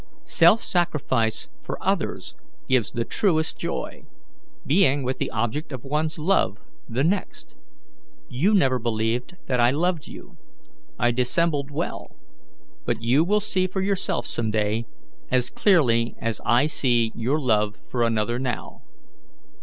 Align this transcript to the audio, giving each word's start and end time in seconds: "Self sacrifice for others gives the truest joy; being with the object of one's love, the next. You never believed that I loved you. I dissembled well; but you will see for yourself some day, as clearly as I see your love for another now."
"Self 0.25 0.63
sacrifice 0.63 1.47
for 1.61 1.77
others 1.79 2.33
gives 2.67 2.91
the 2.91 3.05
truest 3.05 3.59
joy; 3.59 4.03
being 4.65 5.03
with 5.03 5.19
the 5.19 5.29
object 5.29 5.71
of 5.71 5.83
one's 5.85 6.17
love, 6.17 6.57
the 6.89 7.03
next. 7.03 7.55
You 8.27 8.55
never 8.55 8.79
believed 8.79 9.35
that 9.45 9.59
I 9.59 9.69
loved 9.69 10.07
you. 10.07 10.37
I 10.97 11.11
dissembled 11.11 11.69
well; 11.69 12.15
but 12.83 13.03
you 13.03 13.23
will 13.23 13.39
see 13.39 13.67
for 13.67 13.81
yourself 13.81 14.25
some 14.25 14.49
day, 14.49 14.87
as 15.29 15.51
clearly 15.51 16.15
as 16.19 16.41
I 16.43 16.65
see 16.65 17.11
your 17.13 17.39
love 17.39 17.77
for 17.87 18.01
another 18.01 18.39
now." 18.39 18.81